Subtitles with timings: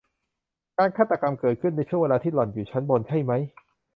[0.77, 3.41] การฆาตกรรมเกิดขึ้นในช่วงเวลาที่หล่อนอยู่ชั้นบนใช่มั้ย